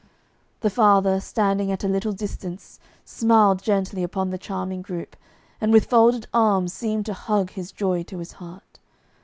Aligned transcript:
The 0.61 0.71
father 0.71 1.19
standing 1.19 1.71
at 1.71 1.83
a 1.83 1.87
little 1.87 2.11
distance 2.11 2.79
smiled 3.05 3.61
gently 3.61 4.01
upon 4.01 4.31
the 4.31 4.39
charming 4.39 4.81
group, 4.81 5.15
and 5.61 5.71
with 5.71 5.85
folded 5.85 6.25
arms 6.33 6.73
seemed 6.73 7.05
to 7.05 7.13
hug 7.13 7.51
his 7.51 7.71
joy 7.71 8.01
to 8.05 8.17
his 8.17 8.31
heart. 8.31 8.79